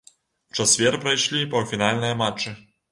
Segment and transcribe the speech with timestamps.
[0.53, 2.61] У чацвер прайшлі паўфінальныя матчы.